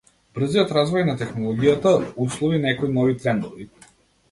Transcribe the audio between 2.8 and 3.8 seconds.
нови трендови.